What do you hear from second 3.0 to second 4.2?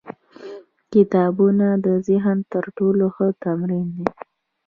ښه تمرین دی.